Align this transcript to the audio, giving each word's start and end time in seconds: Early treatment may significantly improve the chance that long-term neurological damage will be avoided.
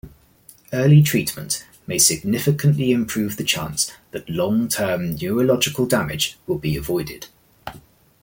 Early 0.73 1.03
treatment 1.03 1.63
may 1.85 1.99
significantly 1.99 2.89
improve 2.91 3.37
the 3.37 3.43
chance 3.43 3.91
that 4.09 4.27
long-term 4.27 5.17
neurological 5.17 5.85
damage 5.85 6.37
will 6.47 6.57
be 6.57 6.75
avoided. 6.75 7.27